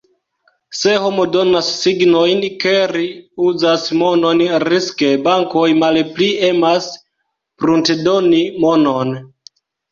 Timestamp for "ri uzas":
2.93-3.85